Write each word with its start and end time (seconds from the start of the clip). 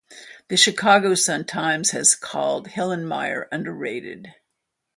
The 0.47 0.57
Chicago 0.57 1.13
Sun-Times 1.13 1.91
has 1.91 2.15
called 2.15 2.69
Hillenmeyer 2.69 3.45
"underrated". 3.51 4.33